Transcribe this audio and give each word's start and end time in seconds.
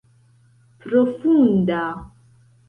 profunda 0.83 1.79